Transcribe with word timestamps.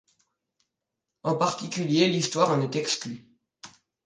En 1.21 1.35
particulier 1.35 2.07
l'histoire 2.07 2.49
en 2.49 2.61
est 2.63 2.75
exclue. 2.75 3.29